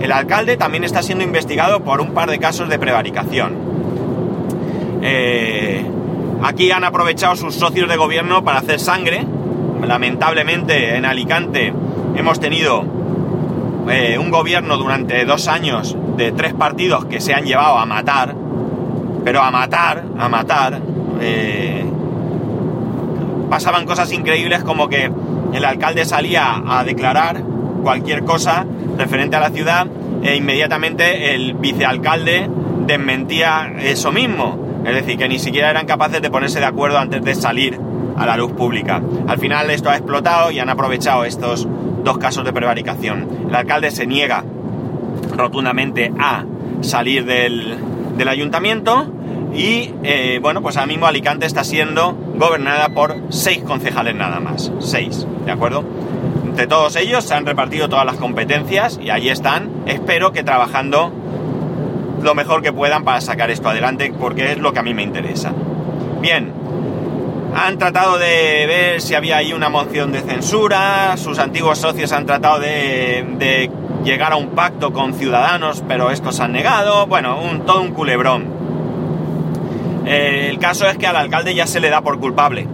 el 0.00 0.12
alcalde 0.12 0.56
también 0.56 0.84
está 0.84 1.02
siendo 1.02 1.24
investigado 1.24 1.80
por 1.80 2.00
un 2.00 2.12
par 2.12 2.30
de 2.30 2.38
casos 2.38 2.68
de 2.68 2.78
prevaricación. 2.78 3.54
Eh, 5.02 5.84
aquí 6.42 6.70
han 6.70 6.84
aprovechado 6.84 7.36
sus 7.36 7.54
socios 7.54 7.88
de 7.88 7.96
gobierno 7.96 8.44
para 8.44 8.58
hacer 8.60 8.80
sangre. 8.80 9.24
Lamentablemente 9.86 10.96
en 10.96 11.04
Alicante 11.04 11.72
hemos 12.16 12.40
tenido 12.40 12.84
eh, 13.90 14.18
un 14.18 14.30
gobierno 14.30 14.76
durante 14.76 15.24
dos 15.24 15.48
años 15.48 15.96
de 16.16 16.32
tres 16.32 16.54
partidos 16.54 17.04
que 17.04 17.20
se 17.20 17.34
han 17.34 17.44
llevado 17.44 17.78
a 17.78 17.86
matar, 17.86 18.34
pero 19.24 19.42
a 19.42 19.50
matar, 19.50 20.04
a 20.18 20.28
matar, 20.28 20.80
eh, 21.20 21.84
pasaban 23.48 23.86
cosas 23.86 24.12
increíbles 24.12 24.62
como 24.64 24.88
que 24.88 25.10
el 25.52 25.64
alcalde 25.64 26.04
salía 26.04 26.62
a 26.66 26.84
declarar 26.84 27.42
cualquier 27.82 28.24
cosa 28.24 28.66
referente 28.98 29.36
a 29.36 29.40
la 29.40 29.50
ciudad 29.50 29.86
e 30.22 30.36
inmediatamente 30.36 31.34
el 31.34 31.54
vicealcalde 31.54 32.50
desmentía 32.86 33.72
eso 33.80 34.12
mismo. 34.12 34.82
Es 34.84 34.94
decir, 34.94 35.16
que 35.18 35.28
ni 35.28 35.38
siquiera 35.38 35.70
eran 35.70 35.86
capaces 35.86 36.22
de 36.22 36.30
ponerse 36.30 36.60
de 36.60 36.66
acuerdo 36.66 36.98
antes 36.98 37.22
de 37.22 37.34
salir 37.34 37.78
a 38.16 38.26
la 38.26 38.36
luz 38.36 38.52
pública. 38.52 39.02
Al 39.26 39.38
final 39.38 39.70
esto 39.70 39.90
ha 39.90 39.96
explotado 39.96 40.50
y 40.50 40.58
han 40.58 40.68
aprovechado 40.68 41.24
estos 41.24 41.68
dos 42.06 42.18
casos 42.18 42.44
de 42.44 42.52
prevaricación. 42.52 43.46
El 43.48 43.54
alcalde 43.54 43.90
se 43.90 44.06
niega 44.06 44.44
rotundamente 45.36 46.12
a 46.18 46.44
salir 46.80 47.26
del, 47.26 47.76
del 48.16 48.28
ayuntamiento 48.28 49.12
y 49.52 49.90
eh, 50.04 50.38
bueno, 50.40 50.62
pues 50.62 50.76
ahora 50.76 50.86
mismo 50.86 51.06
Alicante 51.06 51.46
está 51.46 51.64
siendo 51.64 52.12
gobernada 52.36 52.90
por 52.90 53.16
seis 53.30 53.62
concejales 53.62 54.14
nada 54.14 54.38
más. 54.38 54.70
Seis, 54.78 55.26
¿de 55.44 55.50
acuerdo? 55.50 55.84
Entre 56.44 56.68
todos 56.68 56.94
ellos 56.94 57.24
se 57.24 57.34
han 57.34 57.44
repartido 57.44 57.88
todas 57.88 58.06
las 58.06 58.16
competencias 58.16 59.00
y 59.02 59.10
ahí 59.10 59.28
están. 59.28 59.70
Espero 59.86 60.30
que 60.30 60.44
trabajando 60.44 61.12
lo 62.22 62.34
mejor 62.36 62.62
que 62.62 62.72
puedan 62.72 63.02
para 63.02 63.20
sacar 63.20 63.50
esto 63.50 63.68
adelante 63.68 64.12
porque 64.18 64.52
es 64.52 64.58
lo 64.58 64.72
que 64.72 64.78
a 64.78 64.82
mí 64.82 64.94
me 64.94 65.02
interesa. 65.02 65.52
Bien, 66.20 66.52
han 67.56 67.78
tratado 67.78 68.18
de 68.18 68.66
ver 68.66 69.00
si 69.00 69.14
había 69.14 69.38
ahí 69.38 69.54
una 69.54 69.70
moción 69.70 70.12
de 70.12 70.20
censura, 70.20 71.16
sus 71.16 71.38
antiguos 71.38 71.78
socios 71.78 72.12
han 72.12 72.26
tratado 72.26 72.60
de, 72.60 73.70
llegar 74.04 74.34
a 74.34 74.36
un 74.36 74.50
pacto 74.50 74.92
con 74.92 75.14
ciudadanos, 75.14 75.82
pero 75.88 76.10
estos 76.10 76.38
han 76.40 76.52
negado, 76.52 77.06
bueno, 77.06 77.38
todo 77.64 77.80
un 77.80 77.92
culebrón. 77.92 78.44
Eh, 80.04 80.48
el 80.50 80.58
caso 80.58 80.86
es 80.86 80.98
que 80.98 81.06
al 81.06 81.16
alcalde 81.16 81.54
ya 81.54 81.66
se 81.66 81.80
le 81.80 81.88
da 81.88 82.02
por 82.02 82.20
culpable. 82.20 82.68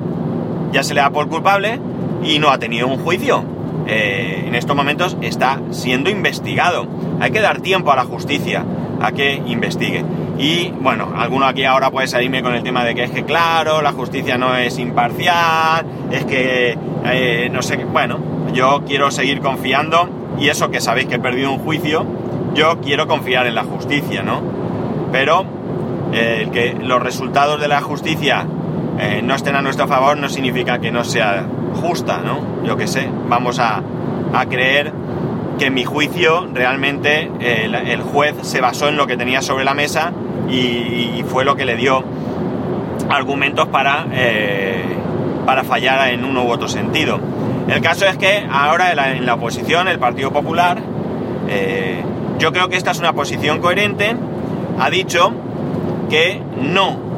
Ya 0.72 0.82
se 0.82 0.94
le 0.94 1.00
da 1.00 1.10
por 1.10 1.28
culpable 1.28 1.78
y 2.24 2.40
no 2.40 2.50
ha 2.50 2.58
tenido 2.58 2.88
un 2.88 2.98
juicio. 2.98 3.44
Eh, 3.86 4.44
en 4.46 4.54
estos 4.54 4.74
momentos 4.74 5.16
está 5.22 5.60
siendo 5.70 6.10
investigado. 6.10 6.86
Hay 7.20 7.30
que 7.30 7.40
dar 7.40 7.60
tiempo 7.60 7.92
a 7.92 7.96
la 7.96 8.04
justicia 8.04 8.64
a 9.00 9.12
que 9.12 9.42
investigue. 9.46 10.04
Y 10.38 10.70
bueno, 10.70 11.12
alguno 11.16 11.46
aquí 11.46 11.64
ahora 11.64 11.90
puede 11.90 12.08
salirme 12.08 12.42
con 12.42 12.54
el 12.54 12.62
tema 12.62 12.84
de 12.84 12.94
que 12.94 13.04
es 13.04 13.10
que 13.10 13.24
claro, 13.24 13.82
la 13.82 13.92
justicia 13.92 14.38
no 14.38 14.56
es 14.56 14.78
imparcial, 14.78 15.84
es 16.10 16.24
que 16.24 16.76
eh, 17.04 17.50
no 17.52 17.62
sé, 17.62 17.76
bueno, 17.84 18.18
yo 18.52 18.82
quiero 18.86 19.10
seguir 19.10 19.40
confiando 19.40 20.08
y 20.38 20.48
eso 20.48 20.70
que 20.70 20.80
sabéis 20.80 21.06
que 21.06 21.16
he 21.16 21.20
perdido 21.20 21.52
un 21.52 21.58
juicio, 21.58 22.06
yo 22.54 22.80
quiero 22.80 23.06
confiar 23.06 23.46
en 23.46 23.54
la 23.54 23.64
justicia, 23.64 24.22
¿no? 24.22 24.42
Pero 25.12 25.44
el 26.12 26.50
que 26.50 26.74
los 26.74 27.02
resultados 27.02 27.60
de 27.60 27.68
la 27.68 27.80
justicia 27.80 28.46
eh, 28.98 29.22
no 29.22 29.34
estén 29.34 29.56
a 29.56 29.62
nuestro 29.62 29.88
favor 29.88 30.16
no 30.18 30.28
significa 30.28 30.78
que 30.78 30.90
no 30.90 31.04
sea 31.04 31.46
justa, 31.74 32.20
¿no? 32.24 32.64
Yo 32.64 32.76
qué 32.76 32.86
sé, 32.86 33.08
vamos 33.28 33.58
a, 33.58 33.82
creer 34.48 34.92
que 35.58 35.66
en 35.66 35.74
mi 35.74 35.84
juicio 35.84 36.48
realmente 36.52 37.30
el, 37.40 38.00
juez 38.00 38.34
se 38.42 38.62
basó 38.62 38.88
en 38.88 38.96
lo 38.96 39.06
que 39.06 39.16
tenía 39.16 39.42
sobre 39.42 39.64
la 39.64 39.74
mesa 39.74 40.10
y, 40.48 41.24
fue 41.28 41.44
lo 41.44 41.56
que 41.56 41.64
le 41.64 41.76
dio 41.76 42.04
argumentos 43.08 43.68
para, 43.68 44.06
eh, 44.12 44.84
para 45.46 45.64
fallar 45.64 46.10
en 46.10 46.24
uno 46.24 46.44
u 46.44 46.50
otro 46.50 46.68
sentido. 46.68 47.18
El 47.68 47.80
caso 47.80 48.06
es 48.06 48.16
que 48.18 48.46
ahora 48.50 49.12
en 49.12 49.24
la, 49.24 49.34
oposición, 49.34 49.88
el 49.88 49.98
Partido 49.98 50.30
Popular, 50.30 50.78
eh, 51.48 52.02
yo 52.38 52.52
creo 52.52 52.68
que 52.68 52.76
esta 52.76 52.90
es 52.90 52.98
una 52.98 53.12
posición 53.12 53.60
coherente, 53.60 54.14
ha 54.78 54.90
dicho 54.90 55.32
que 56.10 56.42
no 56.60 57.12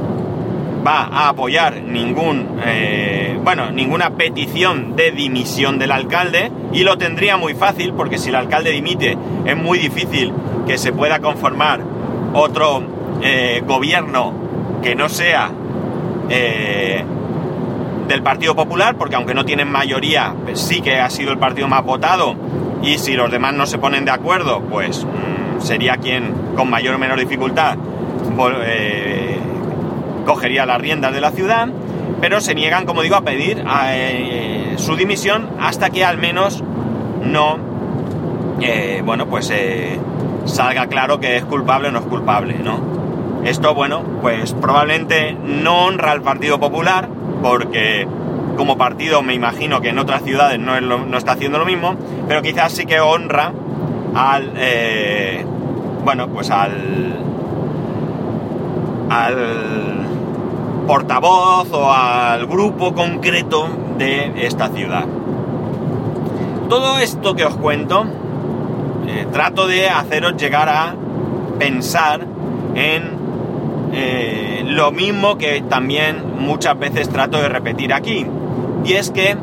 va 0.86 1.08
a 1.10 1.30
apoyar 1.30 1.82
ningún, 1.82 2.60
eh, 2.64 3.38
bueno, 3.42 3.70
ninguna 3.70 4.10
petición 4.10 4.96
de 4.96 5.12
dimisión 5.12 5.78
del 5.78 5.92
alcalde 5.92 6.52
y 6.72 6.84
lo 6.84 6.98
tendría 6.98 7.36
muy 7.36 7.54
fácil 7.54 7.94
porque 7.94 8.18
si 8.18 8.28
el 8.28 8.34
alcalde 8.34 8.70
dimite 8.70 9.16
es 9.46 9.56
muy 9.56 9.78
difícil 9.78 10.32
que 10.66 10.76
se 10.76 10.92
pueda 10.92 11.20
conformar 11.20 11.80
otro 12.34 12.82
eh, 13.22 13.62
gobierno 13.66 14.32
que 14.82 14.94
no 14.94 15.08
sea 15.08 15.50
eh, 16.28 17.04
del 18.08 18.22
Partido 18.22 18.54
Popular 18.54 18.96
porque 18.96 19.16
aunque 19.16 19.34
no 19.34 19.44
tienen 19.44 19.70
mayoría 19.70 20.34
pues 20.44 20.60
sí 20.60 20.80
que 20.80 21.00
ha 21.00 21.08
sido 21.10 21.32
el 21.32 21.38
partido 21.38 21.68
más 21.68 21.84
votado 21.84 22.34
y 22.82 22.98
si 22.98 23.14
los 23.14 23.30
demás 23.30 23.54
no 23.54 23.66
se 23.66 23.78
ponen 23.78 24.04
de 24.04 24.10
acuerdo 24.10 24.60
pues 24.62 25.04
mm, 25.04 25.60
sería 25.60 25.96
quien 25.96 26.34
con 26.56 26.68
mayor 26.68 26.96
o 26.96 26.98
menor 26.98 27.18
dificultad 27.18 27.78
eh, 28.66 29.38
cogería 30.26 30.66
las 30.66 30.80
riendas 30.80 31.12
de 31.12 31.20
la 31.20 31.30
ciudad, 31.30 31.68
pero 32.20 32.40
se 32.40 32.54
niegan, 32.54 32.86
como 32.86 33.02
digo, 33.02 33.16
a 33.16 33.22
pedir 33.22 33.62
su 34.76 34.96
dimisión 34.96 35.50
hasta 35.60 35.90
que 35.90 36.02
al 36.02 36.16
menos 36.16 36.64
no, 37.22 37.58
bueno, 39.04 39.26
pues 39.26 39.52
salga 40.46 40.86
claro 40.86 41.20
que 41.20 41.36
es 41.36 41.44
culpable 41.44 41.88
o 41.88 41.92
no 41.92 41.98
es 42.00 42.06
culpable, 42.06 42.56
¿no? 42.62 43.03
Esto, 43.44 43.74
bueno, 43.74 44.02
pues 44.22 44.52
probablemente 44.54 45.36
no 45.44 45.86
honra 45.86 46.12
al 46.12 46.22
Partido 46.22 46.58
Popular, 46.58 47.08
porque 47.42 48.06
como 48.56 48.78
partido 48.78 49.22
me 49.22 49.34
imagino 49.34 49.80
que 49.80 49.90
en 49.90 49.98
otras 49.98 50.22
ciudades 50.22 50.58
no, 50.58 50.80
no 50.80 51.18
está 51.18 51.32
haciendo 51.32 51.58
lo 51.58 51.66
mismo, 51.66 51.96
pero 52.26 52.40
quizás 52.40 52.72
sí 52.72 52.86
que 52.86 53.00
honra 53.00 53.52
al, 54.14 54.52
bueno, 56.04 56.28
pues 56.28 56.50
al, 56.50 57.18
al 59.10 60.06
portavoz 60.86 61.72
o 61.72 61.92
al 61.92 62.46
grupo 62.46 62.94
concreto 62.94 63.68
de 63.98 64.46
esta 64.46 64.68
ciudad. 64.68 65.04
Todo 66.68 66.98
esto 66.98 67.34
que 67.34 67.44
os 67.44 67.56
cuento, 67.56 68.04
eh, 69.06 69.26
trato 69.32 69.66
de 69.66 69.88
haceros 69.88 70.36
llegar 70.36 70.68
a 70.68 70.94
pensar 71.58 72.26
en 72.74 73.13
eh, 73.96 74.64
lo 74.66 74.90
mismo 74.90 75.38
que 75.38 75.62
también 75.62 76.38
muchas 76.38 76.76
veces 76.78 77.08
trato 77.08 77.40
de 77.40 77.48
repetir 77.48 77.92
aquí. 77.92 78.26
Y 78.84 78.94
es 78.94 79.10
que 79.10 79.36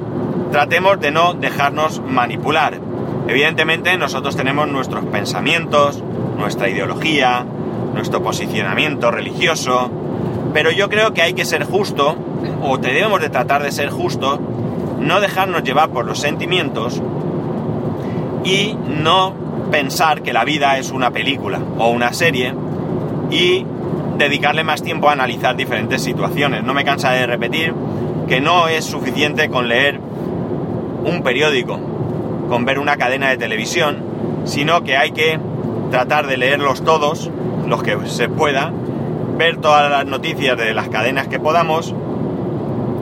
tratemos 0.51 0.99
de 0.99 1.11
no 1.11 1.33
dejarnos 1.33 2.01
manipular. 2.05 2.79
Evidentemente 3.27 3.97
nosotros 3.97 4.35
tenemos 4.35 4.67
nuestros 4.67 5.05
pensamientos, 5.05 6.03
nuestra 6.37 6.69
ideología, 6.69 7.45
nuestro 7.93 8.21
posicionamiento 8.21 9.09
religioso, 9.09 9.89
pero 10.53 10.69
yo 10.71 10.89
creo 10.89 11.13
que 11.13 11.21
hay 11.21 11.33
que 11.33 11.45
ser 11.45 11.63
justo, 11.63 12.15
o 12.61 12.77
debemos 12.77 13.21
de 13.21 13.29
tratar 13.29 13.63
de 13.63 13.71
ser 13.71 13.89
justo, 13.89 14.37
no 14.99 15.21
dejarnos 15.21 15.63
llevar 15.63 15.91
por 15.91 16.05
los 16.05 16.19
sentimientos 16.19 17.01
y 18.43 18.75
no 19.01 19.33
pensar 19.71 20.21
que 20.21 20.33
la 20.33 20.43
vida 20.43 20.77
es 20.77 20.91
una 20.91 21.11
película 21.11 21.59
o 21.77 21.89
una 21.89 22.11
serie 22.11 22.53
y 23.29 23.65
dedicarle 24.17 24.63
más 24.63 24.81
tiempo 24.81 25.09
a 25.09 25.13
analizar 25.13 25.55
diferentes 25.55 26.01
situaciones. 26.01 26.63
No 26.63 26.73
me 26.73 26.83
cansa 26.83 27.11
de 27.11 27.25
repetir 27.25 27.73
que 28.27 28.41
no 28.41 28.67
es 28.67 28.85
suficiente 28.85 29.49
con 29.49 29.67
leer 29.67 29.99
un 31.05 31.21
periódico, 31.23 31.79
con 32.49 32.65
ver 32.65 32.79
una 32.79 32.97
cadena 32.97 33.29
de 33.29 33.37
televisión, 33.37 34.03
sino 34.45 34.83
que 34.83 34.97
hay 34.97 35.11
que 35.11 35.39
tratar 35.89 36.27
de 36.27 36.37
leerlos 36.37 36.83
todos, 36.83 37.29
los 37.67 37.83
que 37.83 37.97
se 38.05 38.29
pueda, 38.29 38.71
ver 39.37 39.57
todas 39.57 39.89
las 39.89 40.05
noticias 40.05 40.57
de 40.57 40.73
las 40.73 40.89
cadenas 40.89 41.27
que 41.27 41.39
podamos 41.39 41.93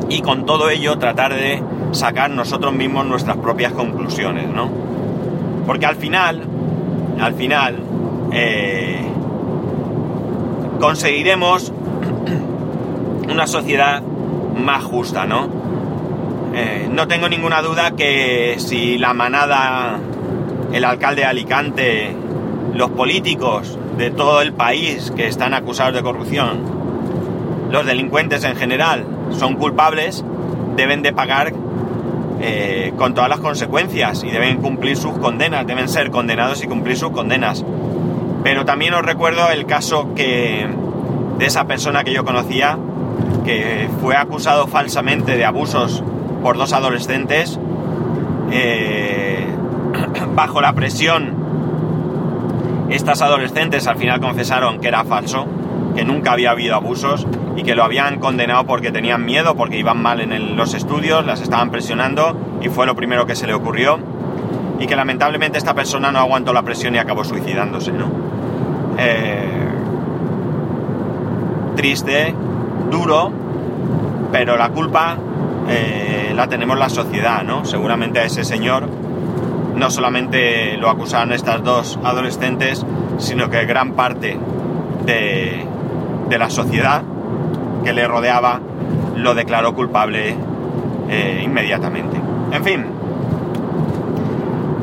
y 0.10 0.22
con 0.22 0.46
todo 0.46 0.70
ello 0.70 0.98
tratar 0.98 1.34
de 1.34 1.62
sacar 1.92 2.32
nosotros 2.32 2.74
mismos 2.74 3.06
nuestras 3.06 3.38
propias 3.38 3.74
conclusiones, 3.74 4.48
¿no? 4.48 4.70
Porque 5.66 5.86
al 5.86 5.96
final, 5.96 6.44
al 7.20 7.34
final, 7.34 7.76
eh, 8.32 9.09
conseguiremos 10.80 11.72
una 13.30 13.48
sociedad 13.48 14.02
más 14.02 14.84
justa, 14.84 15.26
¿no? 15.26 15.50
Eh, 16.54 16.90
no 16.92 17.08
tengo 17.08 17.30
ninguna 17.30 17.62
duda 17.62 17.92
que 17.92 18.56
si 18.58 18.98
la 18.98 19.14
manada, 19.14 20.00
el 20.74 20.84
alcalde 20.84 21.22
de 21.22 21.28
Alicante, 21.28 22.16
los 22.74 22.90
políticos 22.92 23.78
de 23.98 24.12
todo 24.12 24.42
el 24.42 24.54
país 24.54 25.12
que 25.16 25.28
están 25.28 25.54
acusados 25.54 25.94
de 25.94 26.02
corrupción, 26.02 26.62
los 27.72 27.86
delincuentes 27.86 28.44
en 28.44 28.56
general, 28.56 29.06
son 29.32 29.56
culpables, 29.56 30.24
deben 30.76 31.02
de 31.02 31.14
pagar 31.14 31.54
eh, 32.42 32.94
con 32.98 33.14
todas 33.14 33.30
las 33.30 33.40
consecuencias 33.40 34.24
y 34.24 34.32
deben 34.32 34.58
cumplir 34.58 34.98
sus 34.98 35.18
condenas, 35.18 35.68
deben 35.68 35.88
ser 35.88 36.10
condenados 36.10 36.64
y 36.64 36.68
cumplir 36.68 36.98
sus 36.98 37.12
condenas. 37.12 37.64
Pero 38.50 38.66
también 38.66 38.96
os 38.96 39.04
recuerdo 39.04 39.52
el 39.52 39.68
caso 39.68 40.16
que 40.16 40.68
de 41.38 41.46
esa 41.46 41.68
persona 41.68 42.04
que 42.04 42.12
yo 42.12 42.26
conocía, 42.26 42.80
que 43.46 43.88
fue 44.02 44.16
acusado 44.16 44.66
falsamente 44.66 45.38
de 45.38 45.46
abusos 45.46 46.04
por 46.42 46.58
dos 46.58 46.74
adolescentes, 46.74 47.60
eh, 48.52 49.46
bajo 50.34 50.62
la 50.62 50.74
presión 50.74 51.36
estas 52.90 53.22
adolescentes 53.22 53.86
al 53.86 53.98
final 53.98 54.20
confesaron 54.20 54.80
que 54.80 54.88
era 54.88 55.04
falso, 55.04 55.46
que 55.96 56.04
nunca 56.04 56.32
había 56.32 56.50
habido 56.50 56.74
abusos 56.74 57.28
y 57.56 57.62
que 57.62 57.76
lo 57.76 57.84
habían 57.84 58.18
condenado 58.18 58.66
porque 58.66 58.92
tenían 58.92 59.26
miedo, 59.26 59.54
porque 59.54 59.78
iban 59.78 60.02
mal 60.02 60.22
en 60.22 60.58
los 60.58 60.74
estudios, 60.74 61.24
las 61.24 61.42
estaban 61.42 61.70
presionando 61.70 62.36
y 62.64 62.70
fue 62.70 62.88
lo 62.88 62.96
primero 62.96 63.28
que 63.28 63.36
se 63.36 63.46
le 63.46 63.54
ocurrió. 63.54 64.00
Y 64.80 64.88
que 64.88 64.96
lamentablemente 64.96 65.60
esta 65.60 65.76
persona 65.76 66.12
no 66.12 66.18
aguantó 66.18 66.52
la 66.52 66.64
presión 66.64 66.96
y 66.96 66.98
acabó 66.98 67.24
suicidándose, 67.24 67.92
¿no? 67.92 68.19
Eh, 69.02 69.50
triste, 71.76 72.36
duro, 72.92 73.32
pero 74.34 74.58
la 74.58 74.70
culpa 74.70 75.16
eh, 75.70 76.34
la 76.36 76.48
tenemos 76.48 76.78
la 76.78 76.90
sociedad, 76.90 77.44
¿no? 77.44 77.64
Seguramente 77.64 78.20
a 78.20 78.26
ese 78.26 78.44
señor 78.44 78.90
no 79.80 79.90
solamente 79.90 80.76
lo 80.76 80.90
acusaron 80.90 81.32
estas 81.32 81.64
dos 81.64 81.98
adolescentes, 82.04 82.86
sino 83.18 83.50
que 83.50 83.66
gran 83.66 83.94
parte 83.94 84.38
de, 85.06 85.66
la 86.38 86.50
sociedad 86.50 87.02
que 87.86 87.94
le 87.94 88.06
rodeaba 88.06 88.60
lo 89.16 89.34
declaró 89.34 89.74
culpable 89.74 90.36
eh, 91.10 91.42
inmediatamente. 91.44 92.20
En 92.52 92.64
fin, 92.64 92.86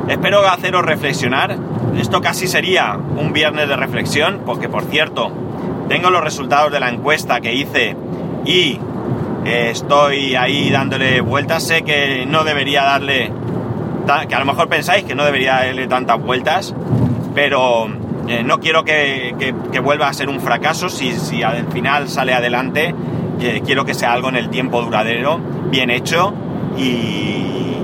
espero 0.09 0.47
haceros 0.49 0.85
reflexionar. 0.85 1.57
Esto 1.99 2.21
casi 2.21 2.47
sería 2.47 2.97
un 2.97 3.33
viernes 3.33 3.69
de 3.69 3.77
reflexión, 3.77 4.43
porque 4.45 4.69
por 4.69 4.85
cierto, 4.85 5.33
tengo 5.89 6.11
los 6.11 6.23
resultados 6.23 6.71
de 6.73 6.81
la 6.81 6.91
encuesta 6.91 7.41
que 7.41 7.55
hice 7.55 7.97
y 8.45 8.79
eh, 9.45 9.71
estoy 9.71 10.35
ahí 10.35 10.71
dándole 10.71 11.21
vueltas. 11.21 11.63
Sé 11.63 11.83
que 11.83 12.27
no 12.27 12.45
debería 12.45 12.85
darle 12.85 13.33
que 14.29 14.35
a 14.35 14.39
lo 14.39 14.45
mejor 14.45 14.69
pensáis 14.69 15.05
que 15.05 15.15
no 15.15 15.25
debería 15.25 15.55
darle 15.55 15.89
tantas 15.89 16.21
vueltas, 16.21 16.75
pero 17.35 17.87
eh, 18.29 18.43
no 18.45 18.61
quiero 18.61 18.85
que, 18.85 19.55
vuelva 19.83 20.09
a 20.09 20.13
ser 20.13 20.29
un 20.29 20.41
fracaso 20.41 20.89
si, 20.89 21.43
al 21.43 21.67
final 21.73 22.09
sale 22.09 22.35
adelante. 22.35 22.95
quiero 23.65 23.85
que 23.85 23.95
sea 23.95 24.13
algo 24.13 24.29
en 24.29 24.37
el 24.37 24.49
tiempo 24.51 24.83
duradero, 24.83 25.41
bien 25.71 25.91
hecho 25.91 26.33
y, 26.77 27.77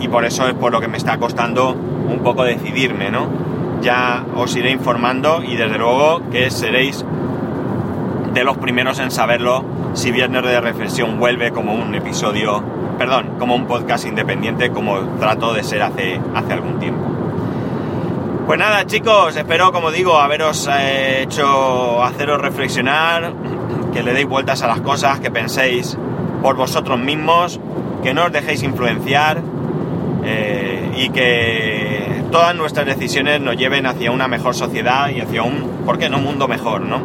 y 0.00 0.08
por 0.08 0.24
eso 0.24 0.48
es 0.48 0.54
por 0.54 0.72
lo 0.72 0.80
que 0.80 0.88
me 0.88 0.96
está 0.96 1.18
costando 1.18 1.72
un 1.72 2.20
poco 2.22 2.44
decidirme, 2.44 3.10
¿no? 3.10 3.47
Ya 3.80 4.24
os 4.34 4.56
iré 4.56 4.70
informando 4.70 5.42
y 5.42 5.56
desde 5.56 5.78
luego 5.78 6.28
que 6.30 6.50
seréis 6.50 7.04
de 8.34 8.44
los 8.44 8.58
primeros 8.58 8.98
en 8.98 9.10
saberlo 9.10 9.64
si 9.94 10.10
Viernes 10.12 10.42
de 10.42 10.60
Reflexión 10.60 11.18
vuelve 11.18 11.50
como 11.50 11.74
un 11.74 11.94
episodio 11.94 12.62
perdón, 12.98 13.36
como 13.38 13.54
un 13.54 13.66
podcast 13.66 14.06
independiente 14.06 14.70
como 14.70 14.98
trato 15.20 15.54
de 15.54 15.62
ser 15.62 15.82
hace, 15.82 16.20
hace 16.34 16.52
algún 16.52 16.80
tiempo. 16.80 17.00
Pues 18.46 18.58
nada 18.58 18.84
chicos, 18.86 19.36
espero 19.36 19.72
como 19.72 19.90
digo 19.92 20.18
haberos 20.18 20.68
eh, 20.72 21.22
hecho 21.22 22.02
haceros 22.02 22.40
reflexionar, 22.40 23.32
que 23.94 24.02
le 24.02 24.12
deis 24.12 24.26
vueltas 24.26 24.62
a 24.62 24.66
las 24.66 24.80
cosas, 24.80 25.20
que 25.20 25.30
penséis 25.30 25.96
por 26.42 26.56
vosotros 26.56 26.98
mismos, 26.98 27.60
que 28.02 28.14
no 28.14 28.24
os 28.24 28.32
dejéis 28.32 28.62
influenciar 28.62 29.42
eh, 30.24 30.92
y 30.96 31.10
que 31.10 31.97
todas 32.30 32.54
nuestras 32.54 32.86
decisiones 32.86 33.40
nos 33.40 33.56
lleven 33.56 33.86
hacia 33.86 34.10
una 34.10 34.28
mejor 34.28 34.54
sociedad 34.54 35.08
y 35.10 35.20
hacia 35.20 35.42
un, 35.42 35.82
¿por 35.84 35.98
qué 35.98 36.08
no, 36.08 36.18
mundo 36.18 36.48
mejor, 36.48 36.82
¿no? 36.82 37.00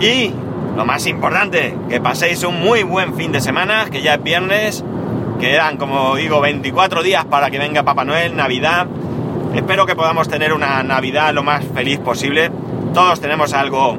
Y 0.00 0.32
lo 0.76 0.84
más 0.84 1.06
importante, 1.06 1.76
que 1.88 2.00
paséis 2.00 2.42
un 2.44 2.60
muy 2.60 2.82
buen 2.82 3.14
fin 3.14 3.32
de 3.32 3.40
semana, 3.40 3.86
que 3.90 4.02
ya 4.02 4.14
es 4.14 4.22
viernes, 4.22 4.84
quedan 5.38 5.76
como 5.76 6.16
digo 6.16 6.40
24 6.40 7.02
días 7.02 7.24
para 7.24 7.50
que 7.50 7.58
venga 7.58 7.82
Papá 7.82 8.04
Noel, 8.04 8.36
Navidad. 8.36 8.86
Espero 9.54 9.84
que 9.86 9.96
podamos 9.96 10.28
tener 10.28 10.52
una 10.52 10.82
Navidad 10.82 11.34
lo 11.34 11.42
más 11.42 11.64
feliz 11.74 11.98
posible. 11.98 12.50
Todos 12.94 13.20
tenemos 13.20 13.52
algo 13.52 13.98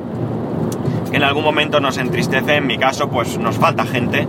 que 1.09 1.17
en 1.17 1.23
algún 1.23 1.43
momento 1.43 1.79
nos 1.79 1.97
entristece, 1.97 2.55
en 2.55 2.67
mi 2.67 2.77
caso 2.77 3.09
pues 3.09 3.37
nos 3.37 3.57
falta 3.57 3.85
gente, 3.85 4.27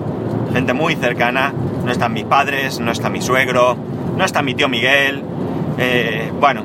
gente 0.53 0.73
muy 0.73 0.97
cercana, 0.97 1.53
no 1.85 1.93
están 1.93 2.13
mis 2.13 2.25
padres, 2.25 2.81
no 2.81 2.91
está 2.91 3.09
mi 3.09 3.23
suegro, 3.23 3.77
no 4.17 4.25
está 4.25 4.43
mi 4.43 4.55
tío 4.55 4.69
Miguel, 4.69 5.23
eh, 5.79 6.31
bueno, 6.39 6.63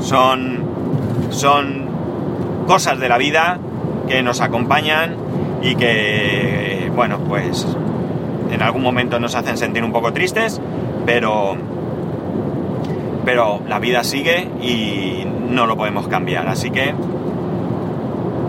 son, 0.00 0.58
son 1.30 1.86
cosas 2.66 2.98
de 2.98 3.08
la 3.08 3.18
vida 3.18 3.58
que 4.08 4.22
nos 4.22 4.40
acompañan 4.40 5.16
y 5.62 5.74
que, 5.76 6.90
bueno, 6.94 7.18
pues 7.20 7.66
en 8.50 8.62
algún 8.62 8.82
momento 8.82 9.20
nos 9.20 9.34
hacen 9.34 9.56
sentir 9.56 9.84
un 9.84 9.92
poco 9.92 10.12
tristes, 10.12 10.60
pero, 11.06 11.56
pero 13.24 13.60
la 13.68 13.78
vida 13.78 14.04
sigue 14.04 14.48
y 14.62 15.24
no 15.50 15.66
lo 15.66 15.76
podemos 15.76 16.08
cambiar. 16.08 16.48
Así 16.48 16.70
que 16.70 16.94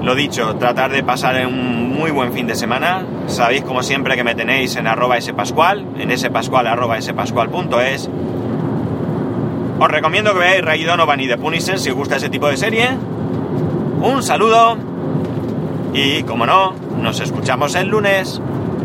Lo 0.04 0.16
dicho, 0.16 0.56
tratar 0.56 0.92
de 0.92 1.04
pasar 1.04 1.46
un 1.46 1.96
muy 1.96 2.10
buen 2.10 2.34
fin 2.34 2.48
de 2.48 2.56
semana. 2.56 3.06
Sabéis 3.28 3.62
como 3.62 3.84
siempre 3.84 4.16
que 4.16 4.24
me 4.24 4.34
tenéis 4.34 4.76
en 4.76 4.88
arroba 4.88 5.22
spascual, 5.22 5.86
en 6.00 6.18
spascual 6.18 6.66
arroba 6.66 7.00
spascual.es. 7.00 8.10
Os 9.82 9.90
recomiendo 9.90 10.32
que 10.34 10.38
veáis 10.38 10.62
Ray 10.64 10.84
Donovan 10.84 11.20
y 11.22 11.28
The 11.28 11.40
Punisher 11.40 11.80
si 11.80 11.90
os 11.90 11.96
gusta 11.96 12.18
ese 12.18 12.30
tipo 12.30 12.48
de 12.48 12.56
serie. 12.56 12.88
Un 14.00 14.22
saludo 14.22 14.78
y 15.92 16.22
como 16.22 16.46
no, 16.46 16.76
nos 17.02 17.20
escuchamos 17.20 17.74
el 17.74 17.88
lunes. 17.88 18.40